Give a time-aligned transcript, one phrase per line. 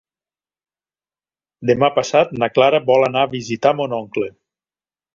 [1.71, 4.37] Demà passat na Clara vol anar a visitar mon oncle.